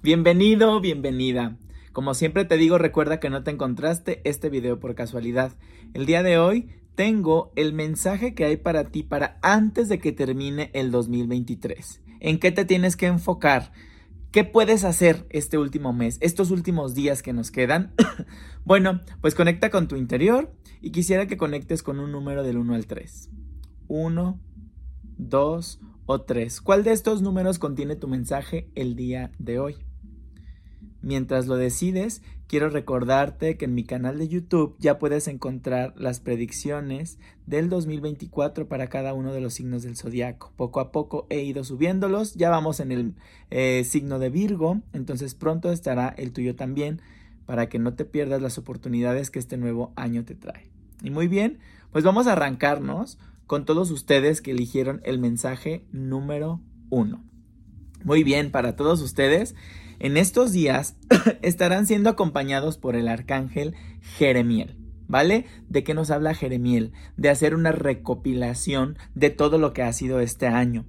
Bienvenido, 0.00 0.80
bienvenida. 0.80 1.56
Como 1.92 2.14
siempre 2.14 2.44
te 2.44 2.56
digo, 2.56 2.78
recuerda 2.78 3.18
que 3.18 3.30
no 3.30 3.42
te 3.42 3.50
encontraste 3.50 4.20
este 4.22 4.48
video 4.48 4.78
por 4.78 4.94
casualidad. 4.94 5.56
El 5.92 6.06
día 6.06 6.22
de 6.22 6.38
hoy 6.38 6.68
tengo 6.94 7.52
el 7.56 7.72
mensaje 7.72 8.32
que 8.32 8.44
hay 8.44 8.58
para 8.58 8.90
ti 8.90 9.02
para 9.02 9.40
antes 9.42 9.88
de 9.88 9.98
que 9.98 10.12
termine 10.12 10.70
el 10.72 10.92
2023. 10.92 12.00
¿En 12.20 12.38
qué 12.38 12.52
te 12.52 12.64
tienes 12.64 12.94
que 12.94 13.06
enfocar? 13.06 13.72
¿Qué 14.30 14.44
puedes 14.44 14.84
hacer 14.84 15.26
este 15.30 15.58
último 15.58 15.92
mes, 15.92 16.18
estos 16.20 16.52
últimos 16.52 16.94
días 16.94 17.20
que 17.20 17.32
nos 17.32 17.50
quedan? 17.50 17.92
bueno, 18.64 19.00
pues 19.20 19.34
conecta 19.34 19.68
con 19.68 19.88
tu 19.88 19.96
interior 19.96 20.54
y 20.80 20.92
quisiera 20.92 21.26
que 21.26 21.36
conectes 21.36 21.82
con 21.82 21.98
un 21.98 22.12
número 22.12 22.44
del 22.44 22.58
1 22.58 22.72
al 22.72 22.86
3. 22.86 23.30
1, 23.88 24.40
2 25.16 25.80
o 26.06 26.20
3. 26.20 26.60
¿Cuál 26.60 26.84
de 26.84 26.92
estos 26.92 27.20
números 27.20 27.58
contiene 27.58 27.96
tu 27.96 28.06
mensaje 28.06 28.70
el 28.76 28.94
día 28.94 29.32
de 29.38 29.58
hoy? 29.58 29.87
Mientras 31.08 31.46
lo 31.46 31.56
decides, 31.56 32.20
quiero 32.48 32.68
recordarte 32.68 33.56
que 33.56 33.64
en 33.64 33.74
mi 33.74 33.82
canal 33.82 34.18
de 34.18 34.28
YouTube 34.28 34.76
ya 34.78 34.98
puedes 34.98 35.26
encontrar 35.26 35.94
las 35.96 36.20
predicciones 36.20 37.18
del 37.46 37.70
2024 37.70 38.68
para 38.68 38.88
cada 38.88 39.14
uno 39.14 39.32
de 39.32 39.40
los 39.40 39.54
signos 39.54 39.82
del 39.84 39.96
zodiaco. 39.96 40.52
Poco 40.54 40.80
a 40.80 40.92
poco 40.92 41.26
he 41.30 41.40
ido 41.40 41.64
subiéndolos, 41.64 42.34
ya 42.34 42.50
vamos 42.50 42.78
en 42.80 42.92
el 42.92 43.14
eh, 43.48 43.84
signo 43.84 44.18
de 44.18 44.28
Virgo, 44.28 44.82
entonces 44.92 45.34
pronto 45.34 45.72
estará 45.72 46.10
el 46.18 46.34
tuyo 46.34 46.56
también 46.56 47.00
para 47.46 47.70
que 47.70 47.78
no 47.78 47.94
te 47.94 48.04
pierdas 48.04 48.42
las 48.42 48.58
oportunidades 48.58 49.30
que 49.30 49.38
este 49.38 49.56
nuevo 49.56 49.94
año 49.96 50.26
te 50.26 50.34
trae. 50.34 50.70
Y 51.02 51.08
muy 51.08 51.26
bien, 51.26 51.58
pues 51.90 52.04
vamos 52.04 52.26
a 52.26 52.32
arrancarnos 52.32 53.16
con 53.46 53.64
todos 53.64 53.90
ustedes 53.90 54.42
que 54.42 54.50
eligieron 54.50 55.00
el 55.04 55.18
mensaje 55.18 55.86
número 55.90 56.60
uno. 56.90 57.24
Muy 58.04 58.24
bien, 58.24 58.50
para 58.50 58.76
todos 58.76 59.00
ustedes. 59.00 59.54
En 60.00 60.16
estos 60.16 60.52
días 60.52 60.96
estarán 61.42 61.86
siendo 61.86 62.10
acompañados 62.10 62.78
por 62.78 62.94
el 62.94 63.08
arcángel 63.08 63.74
Jeremiel. 64.00 64.76
¿Vale? 65.08 65.46
¿De 65.68 65.82
qué 65.84 65.94
nos 65.94 66.10
habla 66.10 66.34
Jeremiel? 66.34 66.92
De 67.16 67.30
hacer 67.30 67.54
una 67.54 67.72
recopilación 67.72 68.98
de 69.14 69.30
todo 69.30 69.56
lo 69.56 69.72
que 69.72 69.82
ha 69.82 69.92
sido 69.92 70.20
este 70.20 70.46
año. 70.46 70.84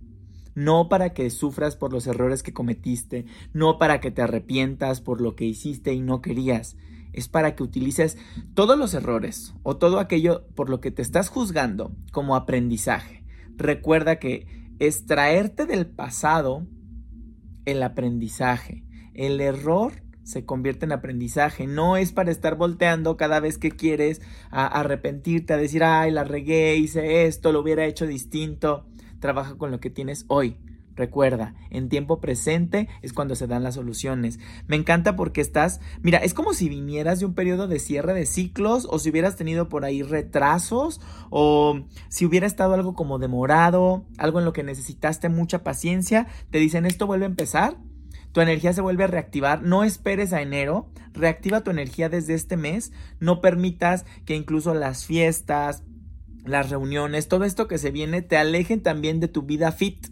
No 0.56 0.90
para 0.90 1.14
que 1.14 1.30
sufras 1.30 1.78
por 1.78 1.94
los 1.94 2.06
errores 2.06 2.44
que 2.44 2.52
cometiste, 2.54 3.26
no 3.54 3.78
para 3.78 4.02
que 4.02 4.12
te 4.12 4.22
arrepientas 4.22 5.00
por 5.00 5.22
lo 5.22 5.36
que 5.36 5.46
hiciste 5.46 5.94
y 5.94 6.02
no 6.02 6.22
querías. 6.22 6.76
Es 7.14 7.30
para 7.30 7.56
que 7.56 7.64
utilices 7.64 8.18
todos 8.54 8.78
los 8.78 8.94
errores 8.94 9.56
o 9.64 9.78
todo 9.78 10.00
aquello 10.00 10.46
por 10.54 10.70
lo 10.70 10.82
que 10.82 10.92
te 10.92 11.02
estás 11.02 11.30
juzgando 11.30 11.96
como 12.12 12.36
aprendizaje. 12.36 13.24
Recuerda 13.56 14.20
que 14.20 14.48
extraerte 14.80 15.66
del 15.66 15.88
pasado 15.88 16.68
el 17.66 17.82
aprendizaje. 17.84 18.84
El 19.20 19.42
error 19.42 19.92
se 20.24 20.46
convierte 20.46 20.86
en 20.86 20.94
aprendizaje. 20.94 21.68
No 21.68 21.98
es 21.98 22.14
para 22.14 22.32
estar 22.32 22.56
volteando 22.56 23.18
cada 23.18 23.42
vez 23.42 23.58
que 23.58 23.72
quieres 23.72 24.22
a 24.50 24.66
arrepentirte, 24.66 25.52
a 25.52 25.58
decir, 25.58 25.84
ay, 25.84 26.10
la 26.12 26.24
regué, 26.24 26.78
hice 26.78 27.26
esto, 27.26 27.52
lo 27.52 27.60
hubiera 27.60 27.86
hecho 27.86 28.08
distinto. 28.08 28.86
Trabaja 29.20 29.58
con 29.58 29.72
lo 29.72 29.82
que 29.82 29.90
tienes 29.90 30.24
hoy. 30.30 30.56
Recuerda, 30.96 31.54
en 31.70 31.90
tiempo 31.90 32.22
presente 32.22 32.88
es 33.02 33.12
cuando 33.12 33.36
se 33.36 33.46
dan 33.46 33.62
las 33.62 33.76
soluciones. 33.76 34.40
Me 34.68 34.78
encanta 34.78 35.18
porque 35.18 35.42
estás, 35.42 35.82
mira, 36.02 36.20
es 36.20 36.34
como 36.34 36.54
si 36.54 36.70
vinieras 36.70 37.20
de 37.20 37.26
un 37.26 37.34
periodo 37.34 37.68
de 37.68 37.80
cierre 37.80 38.14
de 38.14 38.26
ciclos 38.26 38.88
o 38.90 39.00
si 39.00 39.10
hubieras 39.10 39.36
tenido 39.36 39.68
por 39.68 39.84
ahí 39.84 40.02
retrasos 40.02 41.02
o 41.30 41.82
si 42.08 42.26
hubiera 42.26 42.48
estado 42.48 42.74
algo 42.74 42.94
como 42.94 43.20
demorado, 43.20 44.06
algo 44.18 44.40
en 44.40 44.46
lo 44.46 44.54
que 44.54 44.64
necesitaste 44.64 45.28
mucha 45.28 45.62
paciencia, 45.62 46.28
te 46.52 46.60
dicen 46.60 46.86
esto 46.86 47.06
vuelve 47.06 47.26
a 47.26 47.28
empezar. 47.28 47.76
Tu 48.32 48.42
energía 48.42 48.74
se 48.74 48.82
vuelve 48.82 49.06
a 49.06 49.08
reactivar. 49.08 49.64
No 49.64 49.84
esperes 49.84 50.34
a 50.34 50.42
enero. 50.42 50.90
Reactiva 51.14 51.62
tu 51.62 51.72
energía 51.72 52.10
desde 52.10 52.34
este 52.34 52.58
mes. 52.58 52.92
No 53.20 53.42
permitas 53.42 54.06
que 54.26 54.36
incluso 54.36 54.74
las 54.74 55.06
fiestas, 55.06 55.84
las 56.46 56.70
reuniones, 56.70 57.28
todo 57.28 57.44
esto 57.44 57.68
que 57.68 57.78
se 57.78 57.92
viene 57.92 58.22
te 58.22 58.38
alejen 58.38 58.82
también 58.82 59.20
de 59.20 59.28
tu 59.28 59.44
vida 59.44 59.72
fit 59.72 60.08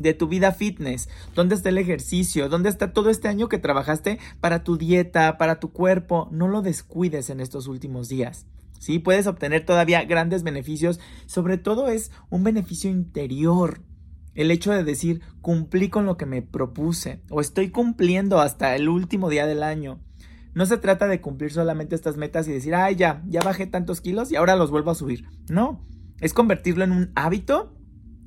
de 0.00 0.14
tu 0.14 0.28
vida 0.28 0.52
fitness. 0.52 1.08
¿Dónde 1.34 1.54
está 1.54 1.68
el 1.68 1.76
ejercicio? 1.76 2.48
¿Dónde 2.48 2.70
está 2.70 2.92
todo 2.92 3.10
este 3.10 3.28
año 3.28 3.48
que 3.48 3.58
trabajaste 3.58 4.18
para 4.40 4.64
tu 4.64 4.78
dieta, 4.78 5.36
para 5.36 5.60
tu 5.60 5.72
cuerpo? 5.72 6.28
No 6.32 6.48
lo 6.48 6.62
descuides 6.62 7.28
en 7.28 7.40
estos 7.40 7.66
últimos 7.66 8.08
días. 8.08 8.46
Sí, 8.78 8.98
puedes 8.98 9.26
obtener 9.26 9.66
todavía 9.66 10.04
grandes 10.04 10.42
beneficios. 10.42 11.00
Sobre 11.26 11.58
todo 11.58 11.88
es 11.88 12.10
un 12.30 12.44
beneficio 12.44 12.90
interior. 12.90 13.82
El 14.34 14.50
hecho 14.50 14.72
de 14.72 14.84
decir, 14.84 15.22
cumplí 15.40 15.88
con 15.88 16.06
lo 16.06 16.16
que 16.16 16.26
me 16.26 16.42
propuse 16.42 17.22
o 17.30 17.40
estoy 17.40 17.70
cumpliendo 17.70 18.40
hasta 18.40 18.76
el 18.76 18.88
último 18.88 19.28
día 19.28 19.46
del 19.46 19.62
año. 19.62 20.00
No 20.54 20.66
se 20.66 20.78
trata 20.78 21.06
de 21.06 21.20
cumplir 21.20 21.52
solamente 21.52 21.94
estas 21.94 22.16
metas 22.16 22.48
y 22.48 22.52
decir, 22.52 22.74
ay, 22.74 22.96
ya, 22.96 23.22
ya 23.26 23.40
bajé 23.40 23.66
tantos 23.66 24.00
kilos 24.00 24.32
y 24.32 24.36
ahora 24.36 24.56
los 24.56 24.70
vuelvo 24.70 24.90
a 24.90 24.96
subir. 24.96 25.26
No, 25.48 25.84
es 26.20 26.34
convertirlo 26.34 26.84
en 26.84 26.92
un 26.92 27.12
hábito 27.14 27.74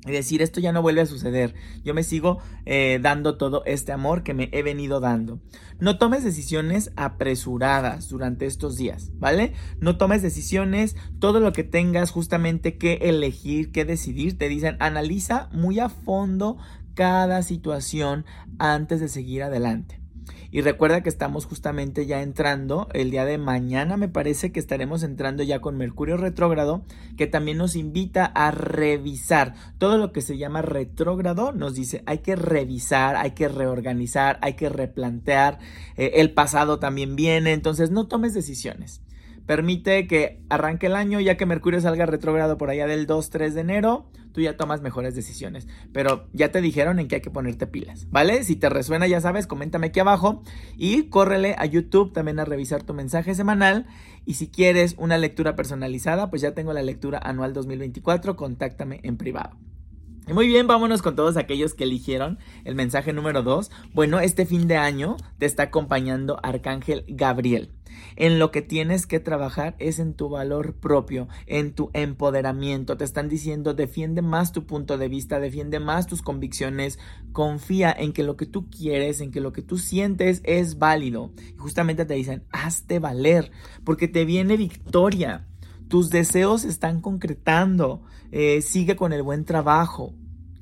y 0.06 0.12
decir 0.12 0.42
esto 0.42 0.60
ya 0.60 0.72
no 0.72 0.82
vuelve 0.82 1.00
a 1.00 1.06
suceder. 1.06 1.54
Yo 1.82 1.94
me 1.94 2.02
sigo 2.02 2.38
eh, 2.66 2.98
dando 3.02 3.36
todo 3.36 3.62
este 3.66 3.92
amor 3.92 4.22
que 4.22 4.34
me 4.34 4.48
he 4.52 4.62
venido 4.62 5.00
dando. 5.00 5.40
No 5.78 5.98
tomes 5.98 6.24
decisiones 6.24 6.92
apresuradas 6.96 8.08
durante 8.08 8.46
estos 8.46 8.76
días, 8.76 9.10
¿vale? 9.14 9.52
No 9.80 9.96
tomes 9.96 10.22
decisiones, 10.22 10.96
todo 11.18 11.40
lo 11.40 11.52
que 11.52 11.64
tengas 11.64 12.10
justamente 12.10 12.78
que 12.78 12.94
elegir, 13.02 13.72
que 13.72 13.84
decidir, 13.84 14.38
te 14.38 14.48
dicen 14.48 14.76
analiza 14.80 15.48
muy 15.52 15.80
a 15.80 15.88
fondo 15.88 16.58
cada 16.94 17.42
situación 17.42 18.24
antes 18.58 19.00
de 19.00 19.08
seguir 19.08 19.42
adelante. 19.42 20.03
Y 20.50 20.60
recuerda 20.60 21.02
que 21.02 21.08
estamos 21.08 21.46
justamente 21.46 22.06
ya 22.06 22.22
entrando, 22.22 22.88
el 22.92 23.10
día 23.10 23.24
de 23.24 23.38
mañana 23.38 23.96
me 23.96 24.08
parece 24.08 24.52
que 24.52 24.60
estaremos 24.60 25.02
entrando 25.02 25.42
ya 25.42 25.60
con 25.60 25.76
Mercurio 25.76 26.16
retrógrado, 26.16 26.82
que 27.16 27.26
también 27.26 27.58
nos 27.58 27.76
invita 27.76 28.24
a 28.24 28.50
revisar. 28.50 29.54
Todo 29.78 29.98
lo 29.98 30.12
que 30.12 30.22
se 30.22 30.38
llama 30.38 30.62
retrógrado, 30.62 31.52
nos 31.52 31.74
dice 31.74 32.02
hay 32.06 32.18
que 32.18 32.36
revisar, 32.36 33.16
hay 33.16 33.32
que 33.32 33.48
reorganizar, 33.48 34.38
hay 34.42 34.54
que 34.54 34.68
replantear, 34.68 35.58
eh, 35.96 36.12
el 36.16 36.32
pasado 36.32 36.78
también 36.78 37.16
viene, 37.16 37.52
entonces 37.52 37.90
no 37.90 38.06
tomes 38.06 38.34
decisiones 38.34 39.00
permite 39.46 40.06
que 40.06 40.40
arranque 40.48 40.86
el 40.86 40.96
año, 40.96 41.20
ya 41.20 41.36
que 41.36 41.46
Mercurio 41.46 41.80
salga 41.80 42.06
retrógrado 42.06 42.56
por 42.58 42.70
allá 42.70 42.86
del 42.86 43.06
2-3 43.06 43.52
de 43.52 43.60
enero, 43.60 44.10
tú 44.32 44.40
ya 44.40 44.56
tomas 44.56 44.82
mejores 44.82 45.14
decisiones. 45.14 45.66
Pero 45.92 46.26
ya 46.32 46.50
te 46.50 46.60
dijeron 46.60 46.98
en 46.98 47.08
qué 47.08 47.16
hay 47.16 47.20
que 47.20 47.30
ponerte 47.30 47.66
pilas, 47.66 48.08
¿vale? 48.10 48.44
Si 48.44 48.56
te 48.56 48.68
resuena, 48.68 49.06
ya 49.06 49.20
sabes, 49.20 49.46
coméntame 49.46 49.88
aquí 49.88 50.00
abajo 50.00 50.42
y 50.76 51.04
córrele 51.04 51.54
a 51.58 51.66
YouTube 51.66 52.12
también 52.12 52.40
a 52.40 52.44
revisar 52.44 52.82
tu 52.82 52.94
mensaje 52.94 53.34
semanal. 53.34 53.86
Y 54.26 54.34
si 54.34 54.48
quieres 54.48 54.94
una 54.98 55.18
lectura 55.18 55.54
personalizada, 55.56 56.30
pues 56.30 56.42
ya 56.42 56.54
tengo 56.54 56.72
la 56.72 56.82
lectura 56.82 57.18
anual 57.22 57.52
2024, 57.52 58.36
contáctame 58.36 59.00
en 59.02 59.16
privado. 59.16 59.56
Muy 60.32 60.46
bien, 60.46 60.66
vámonos 60.66 61.02
con 61.02 61.16
todos 61.16 61.36
aquellos 61.36 61.74
que 61.74 61.84
eligieron 61.84 62.38
el 62.64 62.74
mensaje 62.74 63.12
número 63.12 63.42
2. 63.42 63.70
Bueno, 63.92 64.20
este 64.20 64.46
fin 64.46 64.66
de 64.66 64.78
año 64.78 65.18
te 65.38 65.44
está 65.44 65.64
acompañando 65.64 66.40
Arcángel 66.42 67.04
Gabriel. 67.08 67.72
En 68.16 68.38
lo 68.38 68.50
que 68.50 68.62
tienes 68.62 69.06
que 69.06 69.20
trabajar 69.20 69.76
es 69.78 69.98
en 69.98 70.14
tu 70.14 70.30
valor 70.30 70.76
propio, 70.76 71.28
en 71.46 71.74
tu 71.74 71.90
empoderamiento. 71.92 72.96
Te 72.96 73.04
están 73.04 73.28
diciendo, 73.28 73.74
defiende 73.74 74.22
más 74.22 74.52
tu 74.52 74.66
punto 74.66 74.96
de 74.96 75.08
vista, 75.08 75.40
defiende 75.40 75.78
más 75.78 76.06
tus 76.06 76.22
convicciones, 76.22 76.98
confía 77.32 77.92
en 77.92 78.14
que 78.14 78.22
lo 78.22 78.36
que 78.36 78.46
tú 78.46 78.70
quieres, 78.70 79.20
en 79.20 79.30
que 79.30 79.42
lo 79.42 79.52
que 79.52 79.62
tú 79.62 79.76
sientes 79.76 80.40
es 80.44 80.78
válido. 80.78 81.32
Y 81.54 81.58
justamente 81.58 82.06
te 82.06 82.14
dicen, 82.14 82.44
hazte 82.50 82.98
valer, 82.98 83.52
porque 83.84 84.08
te 84.08 84.24
viene 84.24 84.56
victoria. 84.56 85.46
Tus 85.88 86.10
deseos 86.10 86.62
se 86.62 86.68
están 86.68 87.00
concretando. 87.00 88.02
Eh, 88.32 88.62
sigue 88.62 88.96
con 88.96 89.12
el 89.12 89.22
buen 89.22 89.44
trabajo. 89.44 90.14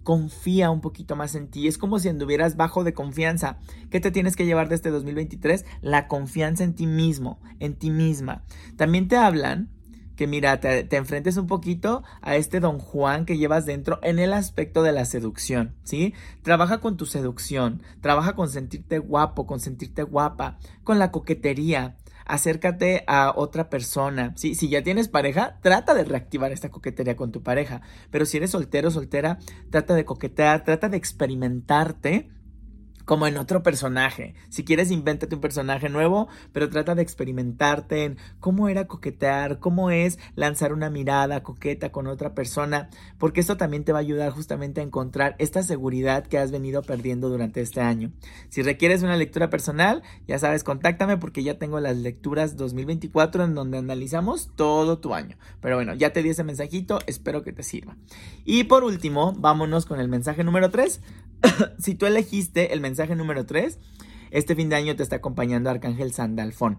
Confía 0.02 0.70
un 0.70 0.80
poquito 0.80 1.16
más 1.16 1.34
en 1.34 1.48
ti. 1.48 1.68
Es 1.68 1.78
como 1.78 1.98
si 1.98 2.08
anduvieras 2.08 2.56
bajo 2.56 2.84
de 2.84 2.94
confianza. 2.94 3.58
¿Qué 3.90 4.00
te 4.00 4.10
tienes 4.10 4.36
que 4.36 4.46
llevar 4.46 4.68
de 4.68 4.74
este 4.74 4.90
2023? 4.90 5.64
La 5.80 6.08
confianza 6.08 6.64
en 6.64 6.74
ti 6.74 6.86
mismo, 6.86 7.40
en 7.60 7.74
ti 7.74 7.90
misma. 7.90 8.42
También 8.76 9.08
te 9.08 9.16
hablan 9.16 9.70
que 10.16 10.26
mira, 10.26 10.60
te, 10.60 10.84
te, 10.84 10.96
enfrentes 10.96 11.36
un 11.36 11.46
poquito 11.46 12.02
a 12.20 12.36
este 12.36 12.60
don 12.60 12.78
Juan 12.78 13.24
que 13.24 13.38
llevas 13.38 13.66
dentro 13.66 13.98
en 14.02 14.18
el 14.18 14.32
aspecto 14.32 14.82
de 14.82 14.92
la 14.92 15.04
seducción, 15.04 15.74
¿sí? 15.84 16.14
Trabaja 16.42 16.78
con 16.78 16.96
tu 16.96 17.06
seducción, 17.06 17.82
trabaja 18.00 18.34
con 18.34 18.48
sentirte 18.48 18.98
guapo, 18.98 19.46
con 19.46 19.60
sentirte 19.60 20.02
guapa, 20.02 20.58
con 20.84 20.98
la 20.98 21.10
coquetería, 21.10 21.96
acércate 22.26 23.04
a 23.06 23.32
otra 23.36 23.68
persona. 23.70 24.32
¿sí? 24.36 24.54
Si 24.54 24.68
ya 24.68 24.82
tienes 24.82 25.08
pareja, 25.08 25.58
trata 25.62 25.94
de 25.94 26.04
reactivar 26.04 26.52
esta 26.52 26.70
coquetería 26.70 27.16
con 27.16 27.32
tu 27.32 27.42
pareja. 27.42 27.82
Pero 28.10 28.26
si 28.26 28.36
eres 28.36 28.50
soltero 28.50 28.88
o 28.88 28.90
soltera, 28.90 29.38
trata 29.70 29.94
de 29.94 30.04
coquetear, 30.04 30.64
trata 30.64 30.88
de 30.88 30.96
experimentarte 30.96 32.30
como 33.04 33.26
en 33.26 33.36
otro 33.36 33.62
personaje. 33.62 34.34
Si 34.48 34.64
quieres, 34.64 34.90
invéntate 34.90 35.34
un 35.34 35.40
personaje 35.40 35.88
nuevo, 35.88 36.28
pero 36.52 36.68
trata 36.68 36.94
de 36.94 37.02
experimentarte 37.02 38.04
en 38.04 38.18
cómo 38.40 38.68
era 38.68 38.86
coquetear, 38.86 39.58
cómo 39.58 39.90
es 39.90 40.18
lanzar 40.34 40.72
una 40.72 40.90
mirada 40.90 41.42
coqueta 41.42 41.92
con 41.92 42.06
otra 42.06 42.34
persona, 42.34 42.88
porque 43.18 43.40
esto 43.40 43.56
también 43.56 43.84
te 43.84 43.92
va 43.92 43.98
a 43.98 44.02
ayudar 44.02 44.30
justamente 44.30 44.80
a 44.80 44.84
encontrar 44.84 45.36
esta 45.38 45.62
seguridad 45.62 46.26
que 46.26 46.38
has 46.38 46.50
venido 46.50 46.82
perdiendo 46.82 47.28
durante 47.28 47.60
este 47.60 47.80
año. 47.80 48.12
Si 48.48 48.62
requieres 48.62 49.02
una 49.02 49.16
lectura 49.16 49.50
personal, 49.50 50.02
ya 50.26 50.38
sabes, 50.38 50.64
contáctame 50.64 51.16
porque 51.16 51.42
ya 51.42 51.58
tengo 51.58 51.80
las 51.80 51.96
lecturas 51.96 52.56
2024 52.56 53.44
en 53.44 53.54
donde 53.54 53.78
analizamos 53.78 54.50
todo 54.56 54.98
tu 54.98 55.14
año. 55.14 55.36
Pero 55.60 55.76
bueno, 55.76 55.94
ya 55.94 56.12
te 56.12 56.22
di 56.22 56.30
ese 56.30 56.44
mensajito, 56.44 56.98
espero 57.06 57.42
que 57.42 57.52
te 57.52 57.62
sirva. 57.62 57.96
Y 58.44 58.64
por 58.64 58.84
último, 58.84 59.32
vámonos 59.36 59.86
con 59.86 60.00
el 60.00 60.08
mensaje 60.08 60.44
número 60.44 60.70
3. 60.70 61.00
si 61.78 61.94
tú 61.94 62.06
elegiste 62.06 62.72
el 62.72 62.80
mensaje 62.80 63.16
número 63.16 63.46
3, 63.46 63.78
este 64.30 64.54
fin 64.54 64.68
de 64.68 64.76
año 64.76 64.96
te 64.96 65.02
está 65.02 65.16
acompañando 65.16 65.70
Arcángel 65.70 66.12
Sandalfón. 66.12 66.78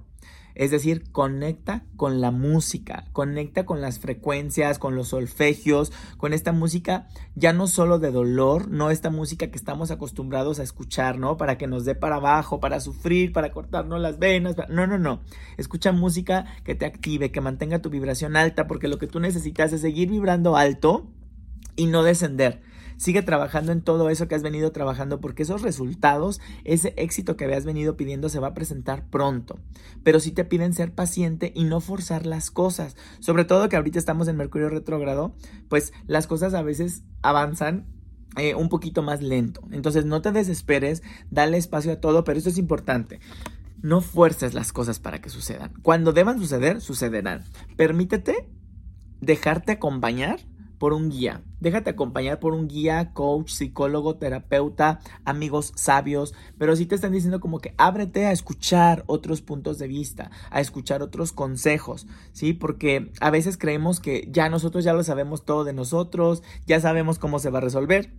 Es 0.56 0.70
decir, 0.70 1.12
conecta 1.12 1.84
con 1.96 2.22
la 2.22 2.30
música, 2.30 3.06
conecta 3.12 3.66
con 3.66 3.82
las 3.82 3.98
frecuencias, 3.98 4.78
con 4.78 4.96
los 4.96 5.08
solfegios, 5.08 5.92
con 6.18 6.32
esta 6.32 6.52
música 6.52 7.08
ya 7.34 7.54
no 7.54 7.66
solo 7.66 7.98
de 7.98 8.12
dolor, 8.12 8.70
no 8.70 8.92
esta 8.92 9.10
música 9.10 9.48
que 9.48 9.58
estamos 9.58 9.90
acostumbrados 9.90 10.60
a 10.60 10.64
escuchar, 10.64 11.18
¿no? 11.18 11.38
Para 11.38 11.58
que 11.58 11.66
nos 11.66 11.86
dé 11.86 11.96
para 11.96 12.18
abajo, 12.18 12.60
para 12.60 12.80
sufrir, 12.80 13.34
para 13.34 13.52
cortarnos 13.52 14.00
las 14.00 14.20
venas. 14.20 14.56
No, 14.70 14.86
no, 14.86 15.00
no. 15.00 15.22
Escucha 15.58 15.92
música 15.92 16.46
que 16.64 16.76
te 16.76 16.86
active, 16.86 17.32
que 17.32 17.42
mantenga 17.42 17.82
tu 17.82 17.90
vibración 17.90 18.36
alta, 18.36 18.68
porque 18.68 18.88
lo 18.88 19.00
que 19.00 19.08
tú 19.08 19.20
necesitas 19.20 19.74
es 19.74 19.82
seguir 19.82 20.12
vibrando 20.12 20.56
alto 20.56 21.08
y 21.76 21.88
no 21.88 22.04
descender. 22.04 22.62
Sigue 22.98 23.22
trabajando 23.22 23.72
en 23.72 23.82
todo 23.82 24.10
eso 24.10 24.28
que 24.28 24.36
has 24.36 24.44
venido 24.44 24.72
trabajando 24.72 25.20
porque 25.20 25.44
esos 25.44 25.62
resultados, 25.62 26.40
ese 26.64 26.94
éxito 26.98 27.36
que 27.36 27.46
habías 27.46 27.66
venido 27.66 27.98
pidiendo 27.98 28.30
se 28.30 28.40
va 28.40 28.50
a 28.50 28.54
presentar 28.54 29.10
pronto. 29.10 29.60
Pero 30.04 30.20
sí 30.20 30.32
te 30.32 30.46
piden 30.46 30.74
ser 30.74 30.94
paciente 30.94 31.52
y 31.56 31.64
no 31.64 31.82
forzar 31.82 32.26
las 32.26 32.52
cosas. 32.52 32.96
Sobre 33.20 33.46
todo 33.46 33.70
que 33.70 33.76
ahorita 33.76 34.00
estamos 34.00 34.28
en 34.28 34.38
Mercurio 34.38 34.70
retrógrado, 34.70 35.36
pues 35.70 35.94
las 36.08 36.28
cosas 36.28 36.54
a 36.54 36.62
veces 36.62 37.04
avanzan 37.22 37.88
eh, 38.36 38.56
un 38.56 38.70
poquito 38.70 39.04
más 39.04 39.22
lento. 39.22 39.62
Entonces 39.72 40.06
no 40.06 40.22
te 40.22 40.32
desesperes, 40.32 41.04
dale 41.30 41.58
espacio 41.58 41.92
a 41.94 42.00
todo, 42.00 42.24
pero 42.24 42.38
esto 42.38 42.50
es 42.50 42.58
importante. 42.58 43.20
No 43.82 44.02
fuerces 44.02 44.54
las 44.54 44.72
cosas 44.72 45.00
para 45.00 45.22
que 45.22 45.30
sucedan. 45.30 45.74
Cuando 45.82 46.14
deban 46.14 46.40
suceder, 46.40 46.82
sucederán. 46.82 47.44
Permítete 47.76 48.50
dejarte 49.22 49.74
acompañar 49.74 50.40
por 50.84 50.92
un 50.92 51.10
guía. 51.10 51.42
Déjate 51.62 51.92
acompañar 51.92 52.42
por 52.42 52.54
un 52.54 52.68
guía, 52.68 53.14
coach, 53.14 53.52
psicólogo, 53.52 54.18
terapeuta, 54.18 55.00
amigos 55.24 55.72
sabios, 55.78 56.34
pero 56.58 56.76
si 56.76 56.86
te 56.86 56.96
están 56.96 57.14
diciendo 57.14 57.40
como 57.40 57.60
que 57.60 57.74
ábrete 57.78 58.26
a 58.26 58.34
escuchar 58.34 59.06
otros 59.08 59.42
puntos 59.42 59.80
de 59.80 59.88
vista, 59.88 60.30
a 60.50 60.60
escuchar 60.60 61.02
otros 61.02 61.32
consejos, 61.32 62.06
¿sí? 62.34 62.52
Porque 62.52 63.14
a 63.22 63.30
veces 63.30 63.56
creemos 63.58 64.02
que 64.02 64.28
ya 64.30 64.50
nosotros 64.50 64.84
ya 64.84 64.92
lo 64.92 65.06
sabemos 65.06 65.46
todo 65.46 65.64
de 65.64 65.72
nosotros, 65.72 66.44
ya 66.68 66.82
sabemos 66.82 67.18
cómo 67.18 67.40
se 67.40 67.50
va 67.50 67.60
a 67.60 67.62
resolver. 67.62 68.12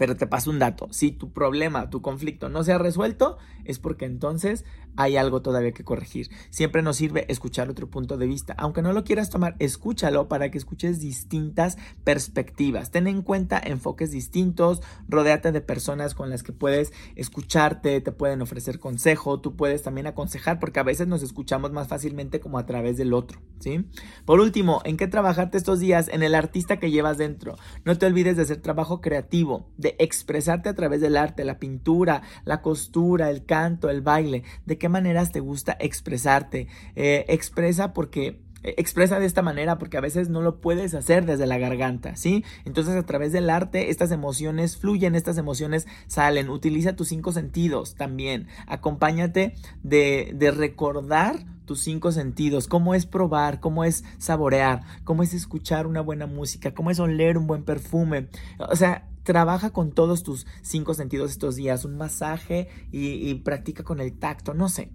Pero 0.00 0.16
te 0.16 0.26
paso 0.26 0.48
un 0.48 0.58
dato, 0.58 0.88
si 0.92 1.12
tu 1.12 1.30
problema, 1.30 1.90
tu 1.90 2.00
conflicto 2.00 2.48
no 2.48 2.64
se 2.64 2.72
ha 2.72 2.78
resuelto, 2.78 3.36
es 3.66 3.78
porque 3.78 4.06
entonces 4.06 4.64
hay 4.96 5.18
algo 5.18 5.42
todavía 5.42 5.72
que 5.72 5.84
corregir. 5.84 6.30
Siempre 6.48 6.80
nos 6.80 6.96
sirve 6.96 7.26
escuchar 7.28 7.68
otro 7.68 7.90
punto 7.90 8.16
de 8.16 8.26
vista. 8.26 8.54
Aunque 8.56 8.80
no 8.80 8.94
lo 8.94 9.04
quieras 9.04 9.28
tomar, 9.28 9.56
escúchalo 9.58 10.26
para 10.26 10.50
que 10.50 10.56
escuches 10.56 11.00
distintas 11.00 11.76
perspectivas. 12.02 12.90
Ten 12.90 13.08
en 13.08 13.20
cuenta 13.20 13.60
enfoques 13.62 14.10
distintos, 14.10 14.80
rodéate 15.06 15.52
de 15.52 15.60
personas 15.60 16.14
con 16.14 16.30
las 16.30 16.42
que 16.42 16.54
puedes 16.54 16.94
escucharte, 17.14 18.00
te 18.00 18.12
pueden 18.12 18.40
ofrecer 18.40 18.78
consejo, 18.78 19.40
tú 19.40 19.54
puedes 19.54 19.82
también 19.82 20.06
aconsejar 20.06 20.60
porque 20.60 20.80
a 20.80 20.84
veces 20.84 21.08
nos 21.08 21.22
escuchamos 21.22 21.72
más 21.72 21.88
fácilmente 21.88 22.40
como 22.40 22.58
a 22.58 22.64
través 22.64 22.96
del 22.96 23.12
otro, 23.12 23.42
¿sí? 23.58 23.84
Por 24.24 24.40
último, 24.40 24.80
¿en 24.84 24.96
qué 24.96 25.08
trabajarte 25.08 25.58
estos 25.58 25.78
días? 25.78 26.08
En 26.08 26.22
el 26.22 26.34
artista 26.34 26.78
que 26.78 26.90
llevas 26.90 27.18
dentro. 27.18 27.56
No 27.84 27.98
te 27.98 28.06
olvides 28.06 28.36
de 28.36 28.42
hacer 28.42 28.62
trabajo 28.62 29.02
creativo, 29.02 29.68
de 29.76 29.89
expresarte 29.98 30.68
a 30.68 30.74
través 30.74 31.00
del 31.00 31.16
arte, 31.16 31.44
la 31.44 31.58
pintura, 31.58 32.22
la 32.44 32.62
costura, 32.62 33.30
el 33.30 33.44
canto, 33.44 33.90
el 33.90 34.02
baile, 34.02 34.44
de 34.66 34.78
qué 34.78 34.88
maneras 34.88 35.32
te 35.32 35.40
gusta 35.40 35.76
expresarte. 35.80 36.68
Eh, 36.96 37.24
expresa 37.28 37.92
porque 37.92 38.40
expresa 38.62 39.18
de 39.18 39.26
esta 39.26 39.42
manera 39.42 39.78
porque 39.78 39.96
a 39.96 40.00
veces 40.00 40.28
no 40.28 40.42
lo 40.42 40.60
puedes 40.60 40.94
hacer 40.94 41.26
desde 41.26 41.46
la 41.46 41.58
garganta, 41.58 42.16
¿sí? 42.16 42.44
Entonces 42.64 42.96
a 42.96 43.06
través 43.06 43.32
del 43.32 43.50
arte 43.50 43.90
estas 43.90 44.10
emociones 44.10 44.76
fluyen, 44.76 45.14
estas 45.14 45.38
emociones 45.38 45.86
salen. 46.06 46.50
Utiliza 46.50 46.96
tus 46.96 47.08
cinco 47.08 47.32
sentidos 47.32 47.94
también. 47.94 48.48
Acompáñate 48.66 49.54
de, 49.82 50.32
de 50.34 50.50
recordar 50.50 51.44
tus 51.64 51.80
cinco 51.82 52.10
sentidos, 52.10 52.66
cómo 52.66 52.96
es 52.96 53.06
probar, 53.06 53.60
cómo 53.60 53.84
es 53.84 54.02
saborear, 54.18 54.82
cómo 55.04 55.22
es 55.22 55.34
escuchar 55.34 55.86
una 55.86 56.00
buena 56.00 56.26
música, 56.26 56.74
cómo 56.74 56.90
es 56.90 56.98
oler 56.98 57.38
un 57.38 57.46
buen 57.46 57.62
perfume. 57.62 58.28
O 58.58 58.74
sea, 58.74 59.08
trabaja 59.22 59.70
con 59.70 59.92
todos 59.92 60.22
tus 60.22 60.46
cinco 60.62 60.94
sentidos 60.94 61.30
estos 61.30 61.56
días, 61.56 61.84
un 61.84 61.96
masaje 61.96 62.68
y, 62.90 63.32
practica 63.34 63.84
con 63.84 64.00
el 64.00 64.18
tacto, 64.18 64.54
no 64.54 64.68
sé. 64.68 64.90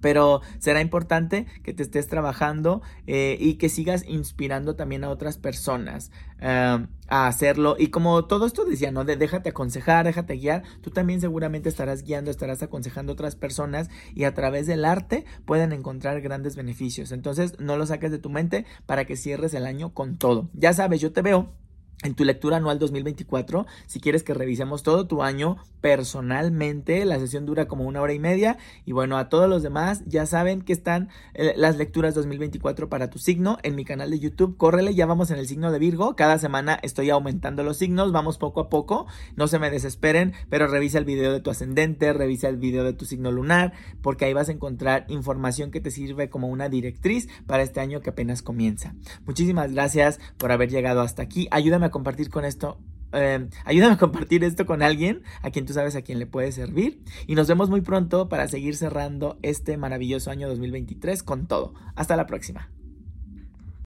Pero 0.00 0.42
será 0.58 0.80
importante 0.80 1.46
que 1.62 1.72
te 1.72 1.82
estés 1.82 2.06
trabajando 2.06 2.82
eh, 3.06 3.36
y 3.40 3.54
que 3.54 3.68
sigas 3.68 4.04
inspirando 4.06 4.76
también 4.76 5.04
a 5.04 5.10
otras 5.10 5.38
personas 5.38 6.10
eh, 6.40 6.86
a 7.08 7.26
hacerlo. 7.26 7.76
Y 7.78 7.88
como 7.88 8.26
todo 8.26 8.46
esto 8.46 8.64
decía, 8.64 8.92
¿no? 8.92 9.04
De 9.04 9.16
déjate 9.16 9.50
aconsejar, 9.50 10.04
déjate 10.04 10.36
guiar, 10.36 10.62
tú 10.82 10.90
también 10.90 11.20
seguramente 11.20 11.68
estarás 11.68 12.02
guiando, 12.02 12.30
estarás 12.30 12.62
aconsejando 12.62 13.12
a 13.12 13.14
otras 13.14 13.36
personas 13.36 13.90
y 14.14 14.24
a 14.24 14.34
través 14.34 14.66
del 14.66 14.84
arte 14.84 15.24
pueden 15.44 15.72
encontrar 15.72 16.20
grandes 16.20 16.56
beneficios. 16.56 17.12
Entonces 17.12 17.58
no 17.58 17.76
lo 17.76 17.86
saques 17.86 18.10
de 18.10 18.18
tu 18.18 18.30
mente 18.30 18.66
para 18.86 19.04
que 19.04 19.16
cierres 19.16 19.54
el 19.54 19.66
año 19.66 19.94
con 19.94 20.18
todo. 20.18 20.50
Ya 20.52 20.72
sabes, 20.72 21.00
yo 21.00 21.12
te 21.12 21.22
veo 21.22 21.52
en 22.04 22.14
tu 22.14 22.24
lectura 22.24 22.58
anual 22.58 22.78
2024, 22.78 23.66
si 23.86 24.00
quieres 24.00 24.22
que 24.22 24.32
revisemos 24.32 24.84
todo 24.84 25.06
tu 25.06 25.22
año 25.22 25.56
personalmente, 25.80 27.04
la 27.04 27.18
sesión 27.18 27.44
dura 27.44 27.66
como 27.66 27.84
una 27.84 28.00
hora 28.00 28.12
y 28.12 28.18
media 28.18 28.56
y 28.84 28.92
bueno, 28.92 29.16
a 29.16 29.28
todos 29.28 29.48
los 29.48 29.62
demás 29.62 30.02
ya 30.06 30.26
saben 30.26 30.62
que 30.62 30.72
están 30.72 31.08
eh, 31.34 31.54
las 31.56 31.76
lecturas 31.76 32.14
2024 32.14 32.88
para 32.88 33.10
tu 33.10 33.18
signo 33.18 33.58
en 33.62 33.74
mi 33.74 33.84
canal 33.84 34.10
de 34.10 34.18
YouTube, 34.20 34.56
córrele, 34.56 34.94
ya 34.94 35.06
vamos 35.06 35.30
en 35.30 35.38
el 35.38 35.48
signo 35.48 35.72
de 35.72 35.78
Virgo, 35.78 36.14
cada 36.14 36.38
semana 36.38 36.78
estoy 36.82 37.10
aumentando 37.10 37.64
los 37.64 37.78
signos, 37.78 38.12
vamos 38.12 38.38
poco 38.38 38.60
a 38.60 38.68
poco, 38.68 39.06
no 39.36 39.48
se 39.48 39.58
me 39.58 39.70
desesperen, 39.70 40.34
pero 40.48 40.68
revisa 40.68 40.98
el 40.98 41.04
video 41.04 41.32
de 41.32 41.40
tu 41.40 41.50
ascendente, 41.50 42.12
revisa 42.12 42.48
el 42.48 42.58
video 42.58 42.84
de 42.84 42.92
tu 42.92 43.06
signo 43.06 43.32
lunar, 43.32 43.72
porque 44.02 44.24
ahí 44.24 44.32
vas 44.32 44.48
a 44.48 44.52
encontrar 44.52 45.04
información 45.08 45.72
que 45.72 45.80
te 45.80 45.90
sirve 45.90 46.30
como 46.30 46.48
una 46.48 46.68
directriz 46.68 47.28
para 47.46 47.62
este 47.62 47.80
año 47.80 48.00
que 48.00 48.10
apenas 48.10 48.42
comienza. 48.42 48.94
Muchísimas 49.26 49.72
gracias 49.72 50.20
por 50.36 50.52
haber 50.52 50.70
llegado 50.70 51.00
hasta 51.00 51.22
aquí, 51.22 51.48
ayúdame 51.50 51.87
compartir 51.90 52.30
con 52.30 52.44
esto. 52.44 52.78
Em, 53.12 53.48
ayúdame 53.64 53.94
a 53.94 53.98
compartir 53.98 54.44
esto 54.44 54.66
con 54.66 54.82
alguien 54.82 55.22
a 55.42 55.50
quien 55.50 55.64
tú 55.64 55.72
sabes 55.72 55.96
a 55.96 56.02
quien 56.02 56.18
le 56.18 56.26
puede 56.26 56.52
servir. 56.52 57.02
Y 57.26 57.34
nos 57.34 57.48
vemos 57.48 57.70
muy 57.70 57.80
pronto 57.80 58.28
para 58.28 58.48
seguir 58.48 58.76
cerrando 58.76 59.38
este 59.42 59.76
maravilloso 59.76 60.30
año 60.30 60.48
2023 60.48 61.22
con 61.22 61.46
todo. 61.46 61.74
Hasta 61.94 62.16
la 62.16 62.26
próxima. 62.26 62.70